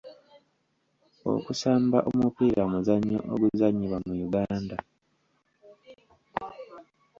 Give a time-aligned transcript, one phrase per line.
[1.33, 4.75] Okusamba omupiira muzannyo oguzannyibwa mu Uganda.